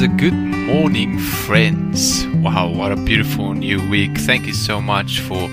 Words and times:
morning, 0.00 1.18
friends. 1.18 2.26
Wow, 2.36 2.72
what 2.72 2.90
a 2.90 2.96
beautiful 2.96 3.52
new 3.52 3.86
week. 3.90 4.16
Thank 4.16 4.46
you 4.46 4.54
so 4.54 4.80
much 4.80 5.20
for 5.20 5.50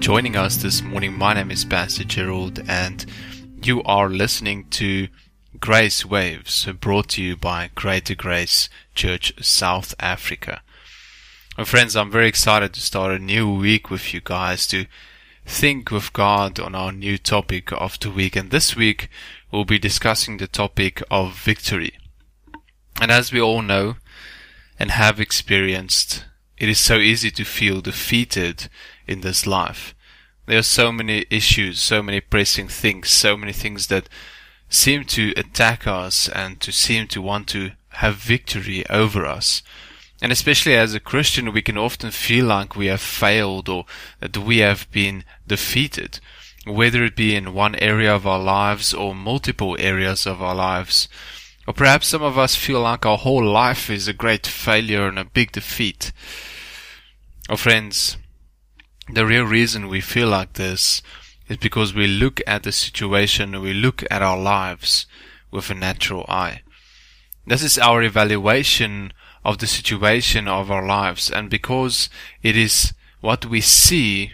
joining 0.00 0.36
us 0.36 0.58
this 0.58 0.82
morning. 0.82 1.16
My 1.16 1.32
name 1.32 1.50
is 1.50 1.64
Pastor 1.64 2.04
Gerald, 2.04 2.62
and 2.68 3.06
you 3.62 3.82
are 3.84 4.10
listening 4.10 4.66
to 4.72 5.08
Grace 5.60 6.04
Waves, 6.04 6.66
brought 6.78 7.08
to 7.10 7.22
you 7.22 7.36
by 7.36 7.70
Greater 7.74 8.14
Grace 8.14 8.68
Church 8.94 9.32
South 9.42 9.94
Africa. 9.98 10.60
My 11.56 11.64
friends, 11.64 11.96
I'm 11.96 12.10
very 12.10 12.28
excited 12.28 12.74
to 12.74 12.82
start 12.82 13.12
a 13.12 13.18
new 13.18 13.50
week 13.50 13.88
with 13.88 14.12
you 14.12 14.20
guys 14.22 14.66
to 14.66 14.84
think 15.46 15.90
with 15.90 16.12
God 16.12 16.60
on 16.60 16.74
our 16.74 16.92
new 16.92 17.16
topic 17.16 17.72
of 17.72 17.98
the 17.98 18.10
week. 18.10 18.36
And 18.36 18.50
this 18.50 18.76
week, 18.76 19.08
we'll 19.50 19.64
be 19.64 19.78
discussing 19.78 20.36
the 20.36 20.46
topic 20.46 21.02
of 21.10 21.34
victory. 21.34 21.94
And 23.00 23.10
as 23.10 23.32
we 23.32 23.40
all 23.40 23.62
know 23.62 23.96
and 24.78 24.90
have 24.90 25.20
experienced, 25.20 26.24
it 26.56 26.68
is 26.68 26.78
so 26.78 26.96
easy 26.96 27.30
to 27.32 27.44
feel 27.44 27.80
defeated 27.80 28.68
in 29.06 29.20
this 29.20 29.46
life. 29.46 29.94
There 30.46 30.58
are 30.58 30.62
so 30.62 30.92
many 30.92 31.26
issues, 31.28 31.80
so 31.80 32.02
many 32.02 32.20
pressing 32.20 32.68
things, 32.68 33.10
so 33.10 33.36
many 33.36 33.52
things 33.52 33.88
that 33.88 34.08
seem 34.68 35.04
to 35.04 35.32
attack 35.36 35.86
us 35.86 36.28
and 36.28 36.60
to 36.60 36.72
seem 36.72 37.06
to 37.08 37.22
want 37.22 37.48
to 37.48 37.72
have 37.88 38.16
victory 38.16 38.88
over 38.88 39.26
us. 39.26 39.62
And 40.22 40.32
especially 40.32 40.74
as 40.74 40.94
a 40.94 41.00
Christian, 41.00 41.52
we 41.52 41.62
can 41.62 41.76
often 41.76 42.10
feel 42.10 42.46
like 42.46 42.74
we 42.74 42.86
have 42.86 43.00
failed 43.00 43.68
or 43.68 43.84
that 44.20 44.36
we 44.38 44.58
have 44.58 44.90
been 44.90 45.24
defeated, 45.46 46.20
whether 46.64 47.04
it 47.04 47.16
be 47.16 47.34
in 47.36 47.52
one 47.52 47.74
area 47.76 48.14
of 48.14 48.26
our 48.26 48.38
lives 48.38 48.94
or 48.94 49.14
multiple 49.14 49.76
areas 49.78 50.26
of 50.26 50.40
our 50.40 50.54
lives. 50.54 51.08
Or 51.66 51.74
perhaps 51.74 52.08
some 52.08 52.22
of 52.22 52.38
us 52.38 52.54
feel 52.54 52.80
like 52.80 53.04
our 53.04 53.18
whole 53.18 53.44
life 53.44 53.90
is 53.90 54.06
a 54.06 54.12
great 54.12 54.46
failure 54.46 55.08
and 55.08 55.18
a 55.18 55.24
big 55.24 55.52
defeat. 55.52 56.12
Oh 57.48 57.56
friends, 57.56 58.16
the 59.12 59.26
real 59.26 59.44
reason 59.44 59.88
we 59.88 60.00
feel 60.00 60.28
like 60.28 60.54
this 60.54 61.02
is 61.48 61.56
because 61.56 61.94
we 61.94 62.06
look 62.06 62.40
at 62.46 62.62
the 62.64 62.72
situation, 62.72 63.54
and 63.54 63.62
we 63.62 63.72
look 63.72 64.04
at 64.10 64.22
our 64.22 64.38
lives 64.38 65.06
with 65.50 65.70
a 65.70 65.74
natural 65.74 66.24
eye. 66.28 66.62
This 67.46 67.62
is 67.62 67.78
our 67.78 68.02
evaluation 68.02 69.12
of 69.44 69.58
the 69.58 69.68
situation 69.68 70.48
of 70.48 70.70
our 70.72 70.84
lives, 70.84 71.30
and 71.30 71.48
because 71.48 72.10
it 72.42 72.56
is 72.56 72.92
what 73.20 73.46
we 73.46 73.60
see, 73.60 74.32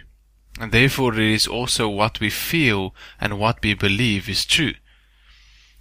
and 0.59 0.71
therefore 0.71 1.13
it 1.13 1.19
is 1.19 1.45
also 1.45 1.87
what 1.87 2.19
we 2.19 2.31
feel 2.31 2.95
and 3.21 3.39
what 3.39 3.61
we 3.63 3.75
believe 3.75 4.27
is 4.27 4.45
true. 4.45 4.73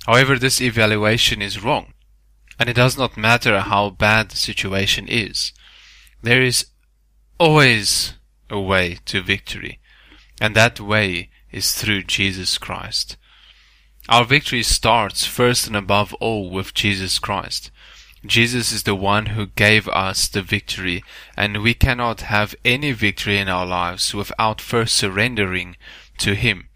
However, 0.07 0.39
this 0.39 0.61
evaluation 0.61 1.41
is 1.41 1.63
wrong, 1.63 1.95
and 2.59 2.69
it 2.69 2.75
does 2.75 2.99
not 2.99 3.17
matter 3.17 3.61
how 3.61 3.91
bad 3.91 4.31
the 4.31 4.37
situation 4.37 5.07
is. 5.09 5.53
There 6.23 6.43
is 6.43 6.67
always 7.39 8.15
a 8.51 8.61
way 8.61 8.99
to 9.07 9.23
victory, 9.23 9.81
and 10.41 10.55
that 10.55 10.81
way 10.81 11.31
is 11.51 11.73
through 11.75 12.05
Jesus 12.05 12.59
Christ. 12.59 13.17
Our 14.09 14.25
victory 14.25 14.65
starts 14.65 15.25
first 15.25 15.67
and 15.67 15.77
above 15.77 16.13
all 16.15 16.51
with 16.51 16.75
Jesus 16.75 17.19
Christ. 17.19 17.71
Jesus 18.25 18.73
is 18.73 18.85
the 18.85 18.95
one 18.95 19.27
who 19.27 19.47
gave 19.47 19.89
us 19.89 20.29
the 20.29 20.43
victory, 20.43 21.03
and 21.37 21.63
we 21.63 21.75
cannot 21.75 22.23
have 22.23 22.55
any 22.65 22.93
victory 22.93 23.39
in 23.39 23.49
our 23.49 23.67
lives 23.67 24.15
without 24.15 24.61
first 24.61 24.95
surrendering 24.95 25.77
to 26.19 26.35
Him. 26.35 26.69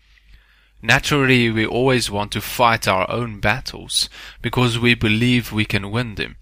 Naturally, 0.87 1.51
we 1.51 1.67
always 1.67 2.13
want 2.13 2.31
to 2.31 2.41
fight 2.41 2.87
our 2.87 3.11
own 3.11 3.41
battles 3.41 4.09
because 4.41 4.79
we 4.79 4.95
believe 4.95 5.51
we 5.51 5.65
can 5.65 5.91
win 5.91 6.15
them. 6.15 6.37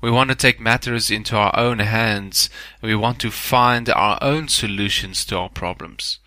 We 0.00 0.10
want 0.10 0.30
to 0.30 0.34
take 0.34 0.58
matters 0.58 1.10
into 1.10 1.36
our 1.36 1.54
own 1.58 1.78
hands. 1.80 2.48
We 2.80 2.94
want 2.94 3.18
to 3.18 3.30
find 3.30 3.90
our 3.90 4.18
own 4.22 4.48
solutions 4.48 5.26
to 5.26 5.36
our 5.36 5.50
problems. 5.50 6.20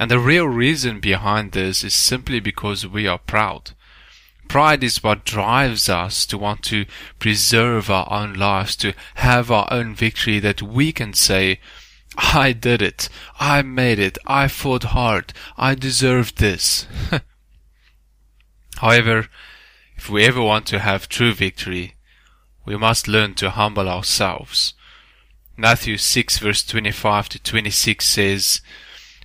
And 0.00 0.10
the 0.10 0.18
real 0.18 0.48
reason 0.48 0.98
behind 0.98 1.52
this 1.52 1.84
is 1.84 1.94
simply 1.94 2.40
because 2.40 2.84
we 2.84 3.06
are 3.06 3.18
proud. 3.18 3.70
Pride 4.48 4.82
is 4.82 5.00
what 5.00 5.24
drives 5.24 5.88
us 5.88 6.26
to 6.26 6.36
want 6.36 6.64
to 6.64 6.86
preserve 7.20 7.88
our 7.88 8.08
own 8.10 8.34
lives, 8.34 8.74
to 8.78 8.94
have 9.14 9.48
our 9.52 9.68
own 9.70 9.94
victory 9.94 10.40
that 10.40 10.60
we 10.60 10.90
can 10.90 11.14
say, 11.14 11.60
I 12.16 12.52
did 12.52 12.82
it. 12.82 13.08
I 13.38 13.62
made 13.62 13.98
it. 13.98 14.18
I 14.26 14.48
fought 14.48 14.84
hard. 14.84 15.32
I 15.56 15.74
deserved 15.74 16.38
this. 16.38 16.86
However, 18.78 19.28
if 19.96 20.08
we 20.08 20.24
ever 20.24 20.42
want 20.42 20.66
to 20.66 20.78
have 20.78 21.08
true 21.08 21.32
victory, 21.32 21.94
we 22.64 22.76
must 22.76 23.08
learn 23.08 23.34
to 23.34 23.50
humble 23.50 23.88
ourselves. 23.88 24.74
Matthew 25.56 25.98
6 25.98 26.38
verse 26.38 26.64
25 26.64 27.28
to 27.30 27.38
26 27.38 28.06
says, 28.06 28.60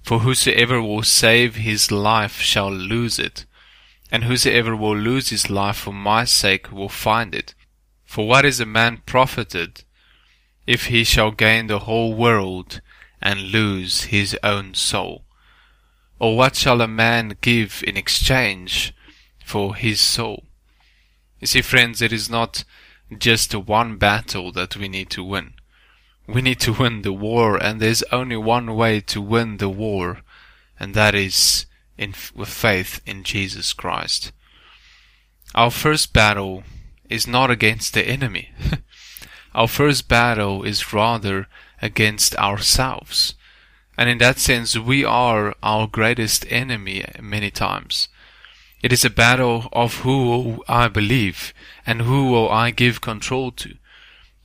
For 0.04 0.20
whosoever 0.20 0.82
will 0.82 1.04
save 1.04 1.56
his 1.56 1.92
life 1.92 2.42
shall 2.42 2.72
lose 2.72 3.18
it, 3.20 3.46
and 4.12 4.26
whosoever 4.26 4.76
will 4.76 4.98
lose 4.98 5.30
his 5.30 5.50
life 5.50 5.78
for 5.78 5.94
my 5.94 6.26
sake 6.26 6.72
will 6.72 6.90
find 6.90 7.34
it. 7.34 7.56
For 8.04 8.28
what 8.28 8.46
is 8.46 8.60
a 8.60 8.66
man 8.66 9.02
profited 9.06 9.84
if 10.66 10.88
he 10.88 11.04
shall 11.04 11.32
gain 11.32 11.68
the 11.68 11.80
whole 11.80 12.14
world 12.14 12.82
and 13.22 13.52
lose 13.52 14.06
his 14.06 14.38
own 14.44 14.74
soul? 14.74 15.26
Or 16.20 16.38
what 16.38 16.56
shall 16.56 16.82
a 16.82 16.88
man 16.88 17.38
give 17.42 17.84
in 17.86 17.98
exchange 17.98 18.94
for 19.44 19.76
his 19.76 20.00
soul? 20.00 20.46
You 21.40 21.48
see, 21.48 21.62
friends, 21.62 22.02
it 22.02 22.14
is 22.14 22.30
not 22.30 22.64
just 23.18 23.54
one 23.54 23.98
battle 23.98 24.52
that 24.54 24.76
we 24.76 24.88
need 24.88 25.10
to 25.12 25.24
win. 25.24 25.54
We 26.28 26.42
need 26.42 26.60
to 26.62 26.74
win 26.74 27.04
the 27.04 27.14
war, 27.14 27.58
and 27.58 27.80
there's 27.80 28.04
only 28.12 28.38
one 28.38 28.76
way 28.76 29.00
to 29.02 29.22
win 29.22 29.58
the 29.58 29.70
war, 29.70 30.22
and 30.80 30.96
that 30.96 31.14
is 31.14 31.68
in, 31.98 32.16
with 32.34 32.50
faith 32.50 33.02
in 33.06 33.24
Jesus 33.24 33.74
Christ. 33.74 34.32
Our 35.54 35.70
first 35.70 36.14
battle 36.14 36.64
is 37.10 37.28
not 37.28 37.52
against 37.52 37.94
the 37.94 38.08
enemy. 38.08 38.52
Our 39.56 39.70
first 39.70 40.10
battle 40.10 40.64
is 40.64 40.92
rather 40.92 41.48
against 41.82 42.36
ourselves. 42.36 43.36
And 43.98 44.10
in 44.10 44.18
that 44.18 44.38
sense, 44.38 44.78
we 44.78 45.06
are 45.06 45.56
our 45.64 45.88
greatest 45.88 46.46
enemy 46.50 47.06
many 47.22 47.52
times. 47.52 48.10
It 48.84 48.92
is 48.92 49.06
a 49.06 49.10
battle 49.10 49.70
of 49.72 50.02
who 50.02 50.62
I 50.68 50.90
believe 50.90 51.54
and 51.88 52.02
who 52.02 52.30
will 52.30 52.52
I 52.52 52.72
give 52.72 53.00
control 53.00 53.52
to. 53.54 53.76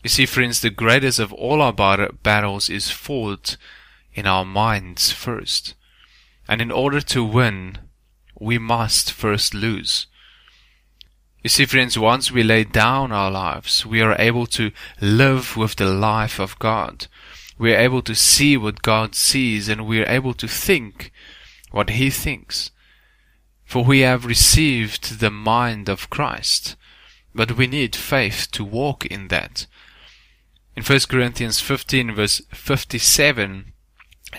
You 0.04 0.10
see, 0.10 0.26
friends, 0.26 0.60
the 0.60 0.70
greatest 0.70 1.18
of 1.18 1.32
all 1.32 1.60
our 1.60 1.72
battles 1.72 2.70
is 2.70 2.92
fought 2.92 3.56
in 4.14 4.28
our 4.28 4.44
minds 4.44 5.10
first. 5.10 5.74
And 6.46 6.62
in 6.62 6.70
order 6.70 7.00
to 7.00 7.24
win, 7.24 7.78
we 8.38 8.58
must 8.58 9.10
first 9.12 9.54
lose. 9.54 10.06
You 11.42 11.48
see, 11.48 11.64
friends, 11.64 11.98
once 11.98 12.30
we 12.30 12.42
lay 12.42 12.64
down 12.64 13.12
our 13.12 13.30
lives, 13.30 13.86
we 13.86 14.02
are 14.02 14.14
able 14.18 14.46
to 14.48 14.72
live 15.00 15.56
with 15.56 15.76
the 15.76 15.86
life 15.86 16.38
of 16.38 16.58
God. 16.58 17.06
We 17.58 17.72
are 17.72 17.78
able 17.78 18.02
to 18.02 18.14
see 18.14 18.58
what 18.58 18.82
God 18.82 19.14
sees 19.14 19.66
and 19.66 19.86
we 19.86 20.02
are 20.02 20.08
able 20.08 20.34
to 20.34 20.46
think 20.46 21.10
what 21.70 21.90
He 21.90 22.10
thinks. 22.10 22.72
For 23.64 23.82
we 23.82 24.00
have 24.00 24.26
received 24.26 25.20
the 25.20 25.30
mind 25.30 25.88
of 25.88 26.10
Christ, 26.10 26.76
but 27.34 27.56
we 27.56 27.66
need 27.66 27.96
faith 27.96 28.48
to 28.52 28.62
walk 28.62 29.06
in 29.06 29.28
that. 29.28 29.66
In 30.76 30.82
1 30.82 31.00
Corinthians 31.08 31.58
15 31.58 32.14
verse 32.14 32.42
57, 32.52 33.72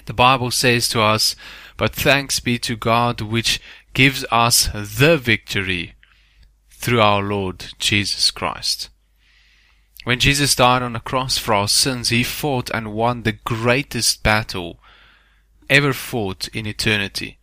the 0.06 0.14
Bible 0.14 0.52
says 0.52 0.88
to 0.90 1.02
us, 1.02 1.36
But 1.78 1.96
thanks 1.96 2.40
be 2.40 2.60
to 2.60 2.76
God 2.76 3.22
which 3.22 3.60
gives 3.94 4.24
us 4.30 4.70
the 4.74 5.18
victory 5.18 5.96
through 6.82 7.00
our 7.00 7.22
Lord 7.22 7.66
Jesus 7.78 8.32
Christ. 8.32 8.90
When 10.04 10.20
Jesus 10.20 10.56
died 10.56 10.82
on 10.82 10.94
the 10.94 11.00
cross 11.00 11.38
for 11.38 11.54
our 11.54 11.68
sins, 11.68 12.10
he 12.10 12.24
fought 12.24 12.72
and 12.72 12.94
won 12.94 13.22
the 13.22 13.34
greatest 13.34 14.24
battle 14.24 14.80
ever 15.70 15.94
fought 15.94 16.48
in 16.48 16.66
eternity. 16.66 17.38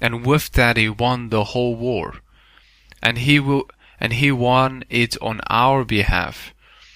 And 0.00 0.26
with 0.26 0.50
that 0.52 0.76
he 0.76 0.88
won 0.88 1.28
the 1.28 1.44
whole 1.44 1.76
war. 1.76 2.16
And 3.00 3.18
he 3.18 3.38
will, 3.38 3.70
and 4.00 4.14
he 4.14 4.32
won 4.32 4.82
it 4.90 5.16
on 5.22 5.40
our 5.48 5.84
behalf. 5.84 6.52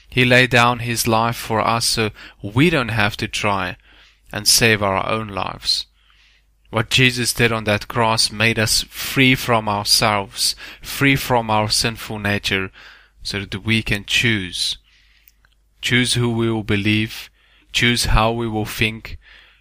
He 0.08 0.24
laid 0.24 0.50
down 0.50 0.80
his 0.80 1.06
life 1.06 1.36
for 1.36 1.60
us 1.60 1.86
so 1.86 2.10
we 2.42 2.70
don't 2.70 2.88
have 2.88 3.16
to 3.18 3.28
try 3.28 3.76
and 4.32 4.48
save 4.48 4.82
our 4.82 5.08
own 5.08 5.28
lives. 5.28 5.86
What 6.70 6.90
Jesus 6.90 7.32
did 7.32 7.52
on 7.52 7.64
that 7.64 7.88
cross 7.88 8.32
made 8.32 8.58
us 8.58 8.82
free 8.84 9.34
from 9.34 9.68
ourselves, 9.68 10.56
free 10.82 11.16
from 11.16 11.50
our 11.50 11.68
sinful 11.68 12.18
nature, 12.18 12.70
so 13.22 13.40
that 13.44 13.64
we 13.64 13.82
can 13.82 14.04
choose. 14.04 14.78
Choose 15.80 16.14
who 16.14 16.30
we 16.30 16.50
will 16.50 16.64
believe, 16.64 17.30
choose 17.72 18.06
how 18.06 18.32
we 18.32 18.48
will 18.48 18.64
think, 18.64 19.18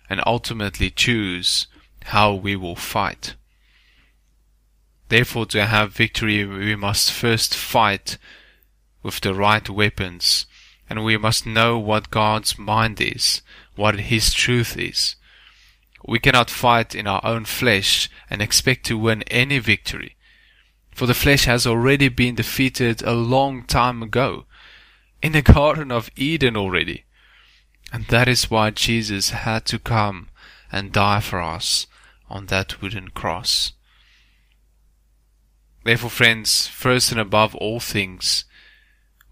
and 0.09 0.21
ultimately 0.25 0.89
choose 0.89 1.67
how 2.05 2.33
we 2.33 2.55
will 2.55 2.75
fight. 2.75 3.35
Therefore, 5.09 5.45
to 5.47 5.65
have 5.65 5.94
victory, 5.94 6.45
we 6.45 6.75
must 6.75 7.11
first 7.11 7.53
fight 7.53 8.17
with 9.03 9.19
the 9.21 9.33
right 9.33 9.69
weapons, 9.69 10.45
and 10.89 11.03
we 11.03 11.17
must 11.17 11.45
know 11.45 11.77
what 11.77 12.09
God's 12.09 12.57
mind 12.57 12.99
is, 12.99 13.41
what 13.75 13.99
His 13.99 14.33
truth 14.33 14.77
is. 14.77 15.15
We 16.05 16.19
cannot 16.19 16.50
fight 16.50 16.94
in 16.94 17.07
our 17.07 17.21
own 17.23 17.45
flesh 17.45 18.09
and 18.29 18.41
expect 18.41 18.85
to 18.88 18.97
win 18.97 19.23
any 19.23 19.59
victory. 19.59 20.15
For 20.94 21.05
the 21.05 21.13
flesh 21.13 21.45
has 21.45 21.65
already 21.65 22.09
been 22.09 22.35
defeated 22.35 23.01
a 23.01 23.13
long 23.13 23.63
time 23.63 24.03
ago, 24.03 24.45
in 25.21 25.31
the 25.31 25.41
Garden 25.53 25.91
of 25.91 26.11
Eden 26.15 26.57
already. 26.57 27.05
And 27.91 28.05
that 28.07 28.27
is 28.27 28.51
why 28.51 28.71
Jesus 28.71 29.29
had 29.29 29.65
to 29.67 29.79
come 29.79 30.29
and 30.71 30.91
die 30.91 31.19
for 31.19 31.41
us 31.41 31.88
on 32.29 32.47
that 32.47 32.81
wooden 32.81 33.09
cross. 33.09 33.73
Therefore, 35.83 36.09
friends, 36.09 36.67
first 36.67 37.11
and 37.11 37.19
above 37.19 37.56
all 37.56 37.79
things, 37.79 38.45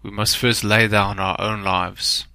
we 0.02 0.10
must 0.10 0.36
first 0.36 0.62
lay 0.64 0.86
down 0.88 1.18
our 1.18 1.40
own 1.40 1.62
lives 1.62 2.26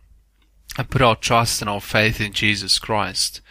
and 0.78 0.90
put 0.90 1.02
our 1.02 1.16
trust 1.16 1.62
and 1.62 1.70
our 1.70 1.82
faith 1.82 2.20
in 2.20 2.34
Jesus 2.34 2.80
Christ. 2.80 3.42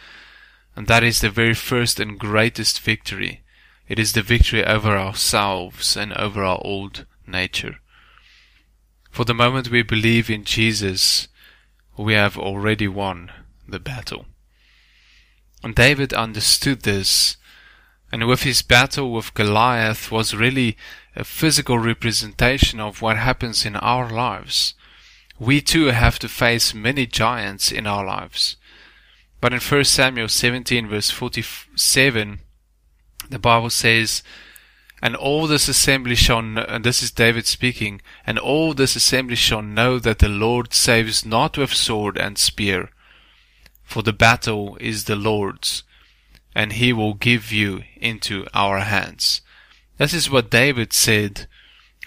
And 0.77 0.85
that 0.85 1.03
is 1.03 1.21
the 1.21 1.31
very 1.31 1.55
first 1.55 1.99
and 1.99 2.19
greatest 2.19 2.79
victory. 2.79 3.41
It 3.89 3.97
is 3.97 4.13
the 4.13 4.21
victory 4.21 4.63
over 4.63 4.95
ourselves 4.95 5.97
and 5.97 6.13
over 6.13 6.43
our 6.43 6.61
old 6.63 7.07
nature. 7.25 7.79
For 9.09 9.25
the 9.25 9.33
moment 9.33 9.71
we 9.71 9.81
believe 9.81 10.29
in 10.29 10.43
Jesus, 10.43 11.27
we 11.97 12.13
have 12.13 12.37
already 12.37 12.87
won 12.87 13.31
the 13.67 13.79
battle. 13.79 14.27
And 15.63 15.73
David 15.73 16.13
understood 16.13 16.83
this 16.83 17.37
and 18.11 18.27
with 18.27 18.43
his 18.43 18.61
battle 18.61 19.11
with 19.11 19.33
Goliath 19.33 20.11
was 20.11 20.35
really 20.35 20.77
a 21.15 21.23
physical 21.23 21.79
representation 21.79 22.79
of 22.79 23.01
what 23.01 23.17
happens 23.17 23.65
in 23.65 23.75
our 23.75 24.09
lives. 24.09 24.75
We 25.39 25.59
too 25.59 25.87
have 25.87 26.19
to 26.19 26.29
face 26.29 26.75
many 26.75 27.07
giants 27.07 27.71
in 27.71 27.85
our 27.85 28.05
lives. 28.05 28.57
But 29.39 29.53
in 29.53 29.59
1 29.59 29.83
Samuel 29.83 30.27
17 30.27 30.87
verse 30.87 31.11
47, 31.11 32.39
the 33.29 33.39
Bible 33.39 33.69
says, 33.69 34.23
And 35.01 35.15
all 35.15 35.47
this 35.47 35.67
assembly 35.67 36.15
shall 36.15 36.41
know, 36.41 36.65
and 36.67 36.83
this 36.83 37.03
is 37.03 37.11
David 37.11 37.45
speaking, 37.45 38.01
and 38.25 38.39
all 38.39 38.73
this 38.73 38.95
assembly 38.95 39.35
shall 39.35 39.61
know 39.61 39.99
that 39.99 40.19
the 40.19 40.29
Lord 40.29 40.73
saves 40.73 41.25
not 41.25 41.57
with 41.57 41.73
sword 41.73 42.17
and 42.17 42.37
spear, 42.37 42.89
for 43.83 44.01
the 44.01 44.13
battle 44.13 44.77
is 44.79 45.03
the 45.03 45.15
Lord's, 45.15 45.83
and 46.55 46.73
he 46.73 46.91
will 46.91 47.13
give 47.13 47.51
you 47.51 47.83
into 47.97 48.47
our 48.53 48.79
hands. 48.79 49.41
This 49.97 50.13
is 50.13 50.29
what 50.29 50.49
David 50.49 50.93
said 50.93 51.47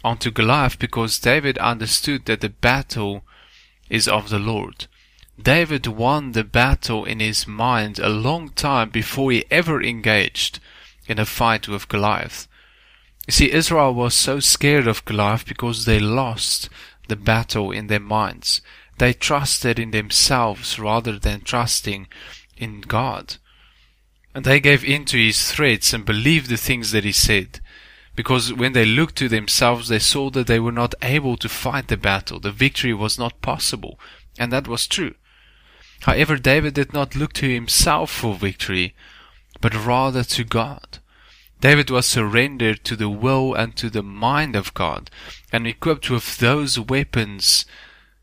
unto 0.05 0.31
Goliath 0.31 0.79
because 0.79 1.19
David 1.19 1.59
understood 1.59 2.27
that 2.27 2.41
the 2.41 2.49
battle 2.49 3.23
is 3.89 4.09
of 4.09 4.31
the 4.31 4.39
Lord. 4.39 4.87
David 5.43 5.87
won 5.87 6.33
the 6.33 6.45
battle 6.45 7.05
in 7.05 7.21
his 7.21 7.47
mind 7.47 7.99
a 7.99 8.09
long 8.09 8.51
time 8.51 8.91
before 8.91 9.33
he 9.33 9.45
ever 9.51 9.83
engaged 9.83 10.59
in 11.07 11.19
a 11.19 11.27
fight 11.27 11.69
with 11.69 11.89
Goliath. 11.89 12.49
You 13.27 13.33
see, 13.33 13.53
Israel 13.53 13.95
was 13.95 14.15
so 14.15 14.41
scared 14.41 14.87
of 14.87 15.05
Goliath 15.05 15.47
because 15.47 15.85
they 15.85 16.01
lost 16.01 16.69
the 17.09 17.17
battle 17.17 17.71
in 17.71 17.87
their 17.87 18.01
minds. 18.01 18.61
They 18.99 19.13
trusted 19.13 19.79
in 19.79 19.93
themselves 19.93 20.79
rather 20.79 21.19
than 21.19 21.43
trusting 21.43 22.09
in 22.57 22.81
God. 22.83 23.37
And 24.35 24.45
they 24.45 24.61
gave 24.61 24.85
in 24.85 25.05
to 25.07 25.19
his 25.19 25.51
threats 25.51 25.93
and 25.93 26.05
believed 26.05 26.49
the 26.49 26.57
things 26.57 26.93
that 26.93 27.05
he 27.05 27.13
said. 27.13 27.61
Because 28.15 28.53
when 28.53 28.73
they 28.73 28.85
looked 28.85 29.17
to 29.17 29.29
themselves, 29.29 29.89
they 29.89 29.99
saw 29.99 30.31
that 30.31 30.47
they 30.47 30.61
were 30.61 30.73
not 30.73 30.95
able 31.03 31.37
to 31.39 31.49
fight 31.49 31.89
the 31.89 31.97
battle. 31.97 32.39
The 32.39 32.53
victory 32.53 32.95
was 32.95 33.19
not 33.19 33.41
possible. 33.43 33.99
And 34.39 34.53
that 34.53 34.69
was 34.69 34.87
true. 34.87 35.15
However, 36.01 36.37
David 36.37 36.75
did 36.75 36.93
not 36.93 37.15
look 37.15 37.33
to 37.35 37.53
himself 37.53 38.11
for 38.11 38.35
victory, 38.35 38.95
but 39.61 39.75
rather 39.75 40.25
to 40.25 40.45
God. 40.45 40.99
David 41.61 41.91
was 41.91 42.07
surrendered 42.07 42.85
to 42.85 42.97
the 42.97 43.11
will 43.11 43.55
and 43.55 43.77
to 43.77 43.91
the 43.91 44.03
mind 44.03 44.57
of 44.57 44.73
God, 44.73 45.11
and 45.53 45.67
equipped 45.67 46.09
with 46.09 46.39
those 46.39 46.79
weapons, 46.79 47.67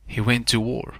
he 0.07 0.19
went 0.19 0.47
to 0.47 0.59
war. 0.59 0.95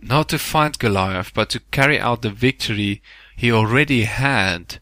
Not 0.00 0.28
to 0.30 0.38
fight 0.38 0.78
Goliath, 0.78 1.32
but 1.32 1.50
to 1.50 1.60
carry 1.60 1.98
out 1.98 2.22
the 2.22 2.30
victory 2.30 3.02
he 3.36 3.52
already 3.52 4.02
had 4.02 4.80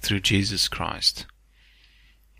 through 0.00 0.20
Jesus 0.20 0.68
Christ. 0.68 1.26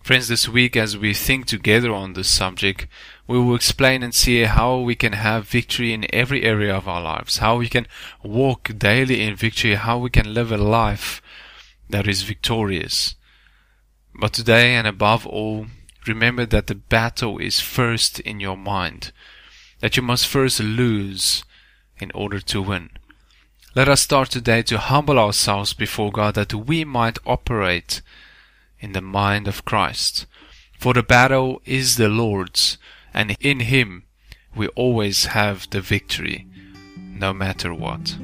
Friends, 0.05 0.29
this 0.29 0.49
week 0.49 0.77
as 0.77 0.97
we 0.97 1.15
think 1.15 1.47
together 1.47 1.93
on 1.93 2.13
this 2.13 2.29
subject, 2.29 2.87
we 3.27 3.39
will 3.39 3.55
explain 3.55 4.03
and 4.03 4.15
see 4.15 4.43
how 4.43 4.79
we 4.79 4.95
can 4.95 5.15
have 5.15 5.49
victory 5.49 5.93
in 5.93 6.07
every 6.13 6.43
area 6.43 6.75
of 6.75 6.87
our 6.87 7.01
lives, 7.01 7.39
how 7.39 7.57
we 7.57 7.69
can 7.69 7.87
walk 8.23 8.71
daily 8.77 9.23
in 9.23 9.35
victory, 9.35 9.75
how 9.75 9.99
we 9.99 10.11
can 10.11 10.35
live 10.35 10.53
a 10.53 10.59
life 10.59 11.23
that 11.89 12.07
is 12.07 12.23
victorious. 12.23 13.15
But 14.15 14.33
today 14.33 14.75
and 14.75 14.87
above 14.87 15.27
all, 15.27 15.67
remember 16.07 16.45
that 16.47 16.67
the 16.67 16.75
battle 16.75 17.39
is 17.39 17.61
first 17.61 18.21
in 18.21 18.41
your 18.41 18.57
mind, 18.57 19.11
that 19.81 19.97
you 19.97 20.03
must 20.03 20.27
first 20.27 20.61
lose 20.61 21.45
in 21.99 22.11
order 22.15 22.41
to 22.41 22.61
win. 22.63 22.91
Let 23.75 23.89
us 23.89 24.03
start 24.03 24.31
today 24.31 24.63
to 24.63 24.79
humble 24.79 25.19
ourselves 25.19 25.73
before 25.73 26.13
God 26.13 26.35
that 26.37 26.55
we 26.55 26.85
might 26.85 27.19
operate 27.27 28.03
in 28.79 28.93
the 28.93 29.01
mind 29.01 29.49
of 29.49 29.65
Christ. 29.65 30.27
For 30.79 30.93
the 30.93 31.03
battle 31.03 31.61
is 31.65 31.97
the 31.97 32.09
Lord's, 32.09 32.79
and 33.15 33.37
in 33.41 33.61
Him 33.61 34.05
we 34.55 34.69
always 34.69 35.27
have 35.27 35.69
the 35.71 35.81
victory, 35.81 36.47
no 36.97 37.33
matter 37.33 37.73
what. 37.73 38.17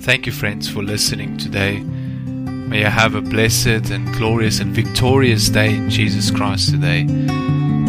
Thank 0.00 0.26
you, 0.26 0.32
friends, 0.32 0.68
for 0.68 0.82
listening 0.82 1.36
today. 1.36 1.80
May 1.80 2.80
you 2.80 2.86
have 2.86 3.14
a 3.14 3.20
blessed 3.20 3.90
and 3.90 4.12
glorious 4.14 4.60
and 4.60 4.74
victorious 4.74 5.48
day 5.48 5.74
in 5.74 5.90
Jesus 5.90 6.30
Christ 6.30 6.70
today. 6.70 7.04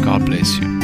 God 0.04 0.26
bless 0.26 0.56
you. 0.58 0.81